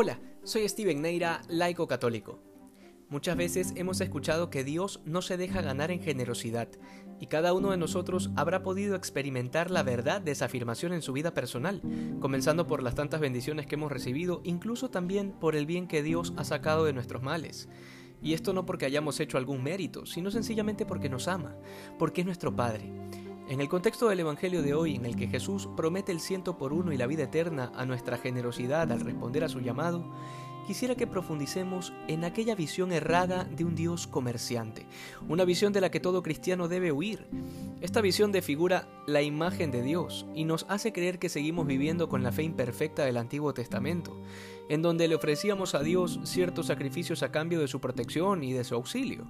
[0.00, 2.38] Hola, soy Steven Neira, laico católico.
[3.08, 6.68] Muchas veces hemos escuchado que Dios no se deja ganar en generosidad,
[7.18, 11.12] y cada uno de nosotros habrá podido experimentar la verdad de esa afirmación en su
[11.12, 11.82] vida personal,
[12.20, 16.32] comenzando por las tantas bendiciones que hemos recibido, incluso también por el bien que Dios
[16.36, 17.68] ha sacado de nuestros males.
[18.22, 21.56] Y esto no porque hayamos hecho algún mérito, sino sencillamente porque nos ama,
[21.98, 22.92] porque es nuestro Padre.
[23.48, 26.74] En el contexto del Evangelio de hoy, en el que Jesús promete el ciento por
[26.74, 30.04] uno y la vida eterna a nuestra generosidad al responder a su llamado,
[30.66, 34.86] quisiera que profundicemos en aquella visión errada de un Dios comerciante,
[35.30, 37.26] una visión de la que todo cristiano debe huir.
[37.80, 42.22] Esta visión defigura la imagen de Dios y nos hace creer que seguimos viviendo con
[42.22, 44.14] la fe imperfecta del Antiguo Testamento,
[44.68, 48.64] en donde le ofrecíamos a Dios ciertos sacrificios a cambio de su protección y de
[48.64, 49.24] su auxilio.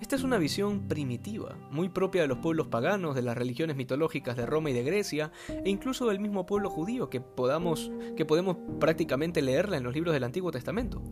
[0.00, 4.36] Esta es una visión primitiva, muy propia de los pueblos paganos, de las religiones mitológicas
[4.36, 8.56] de Roma y de Grecia, e incluso del mismo pueblo judío que, podamos, que podemos
[8.78, 11.02] prácticamente leerla en los libros del Antiguo Testamento.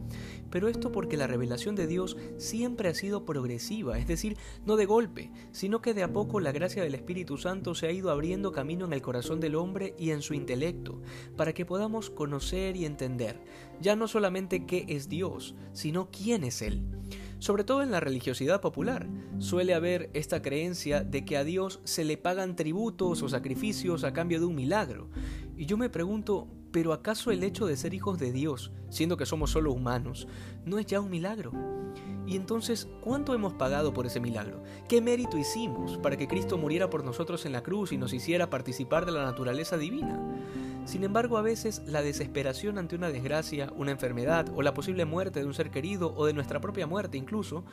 [0.50, 4.86] Pero esto porque la revelación de Dios siempre ha sido progresiva, es decir, no de
[4.86, 8.52] golpe, sino que de a poco la gracia del Espíritu Santo se ha ido abriendo
[8.52, 11.02] camino en el corazón del hombre y en su intelecto,
[11.36, 13.42] para que podamos conocer y entender,
[13.80, 16.86] ya no solamente qué es Dios, sino quién es Él.
[17.38, 19.06] Sobre todo en la religiosidad popular,
[19.38, 24.12] suele haber esta creencia de que a Dios se le pagan tributos o sacrificios a
[24.12, 25.10] cambio de un milagro.
[25.56, 29.24] Y yo me pregunto, ¿pero acaso el hecho de ser hijos de Dios, siendo que
[29.24, 30.28] somos solo humanos,
[30.66, 31.50] no es ya un milagro?
[32.26, 34.62] Y entonces, ¿cuánto hemos pagado por ese milagro?
[34.86, 38.50] ¿Qué mérito hicimos para que Cristo muriera por nosotros en la cruz y nos hiciera
[38.50, 40.20] participar de la naturaleza divina?
[40.84, 45.40] Sin embargo, a veces la desesperación ante una desgracia, una enfermedad o la posible muerte
[45.40, 47.64] de un ser querido o de nuestra propia muerte incluso,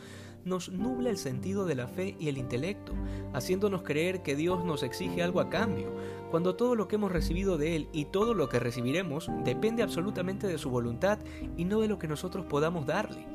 [0.46, 2.94] nos nubla el sentido de la fe y el intelecto,
[3.34, 5.92] haciéndonos creer que Dios nos exige algo a cambio,
[6.34, 10.48] cuando todo lo que hemos recibido de Él y todo lo que recibiremos depende absolutamente
[10.48, 11.20] de su voluntad
[11.58, 13.28] y no de lo que nosotros podamos darle.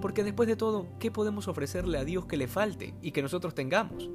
[0.00, 3.56] Porque después de todo, ¿qué podemos ofrecerle a Dios que le falte y que nosotros
[3.56, 4.08] tengamos?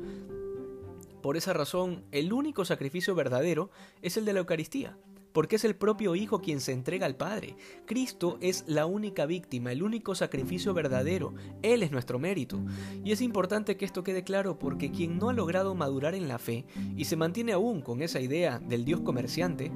[1.22, 3.70] Por esa razón, el único sacrificio verdadero
[4.02, 4.98] es el de la Eucaristía,
[5.34, 7.56] porque es el propio Hijo quien se entrega al Padre.
[7.86, 11.34] Cristo es la única víctima, el único sacrificio verdadero.
[11.62, 12.60] Él es nuestro mérito.
[13.04, 16.38] Y es importante que esto quede claro porque quien no ha logrado madurar en la
[16.38, 16.66] fe
[16.96, 19.72] y se mantiene aún con esa idea del Dios comerciante,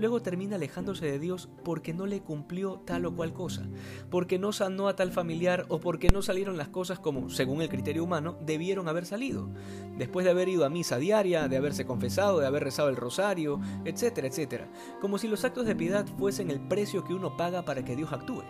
[0.00, 3.68] luego termina alejándose de Dios porque no le cumplió tal o cual cosa,
[4.10, 7.68] porque no sanó a tal familiar o porque no salieron las cosas como, según el
[7.68, 9.48] criterio humano, debieron haber salido.
[9.96, 13.60] Después de haber ido a misa diaria, de haberse confesado, de haber rezado el rosario,
[13.84, 14.68] etcétera, etcétera
[15.00, 18.12] como si los actos de piedad fuesen el precio que uno paga para que Dios
[18.12, 18.42] actúe.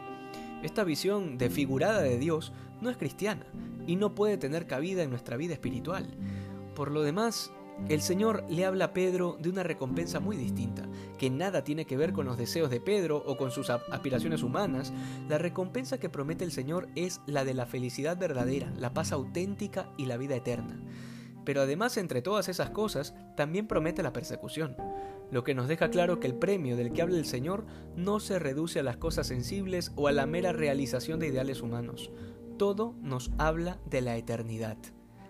[0.63, 3.47] Esta visión desfigurada de Dios no es cristiana
[3.87, 6.07] y no puede tener cabida en nuestra vida espiritual.
[6.75, 7.51] Por lo demás,
[7.89, 11.97] el Señor le habla a Pedro de una recompensa muy distinta, que nada tiene que
[11.97, 14.93] ver con los deseos de Pedro o con sus aspiraciones humanas.
[15.29, 19.91] La recompensa que promete el Señor es la de la felicidad verdadera, la paz auténtica
[19.97, 20.81] y la vida eterna.
[21.45, 24.77] Pero además, entre todas esas cosas, también promete la persecución
[25.31, 27.65] lo que nos deja claro que el premio del que habla el Señor
[27.97, 32.11] no se reduce a las cosas sensibles o a la mera realización de ideales humanos.
[32.59, 34.77] Todo nos habla de la eternidad.